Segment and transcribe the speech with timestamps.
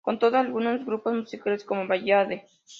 [0.03, 2.47] Con todo, algunos grupos musicales como Ballade!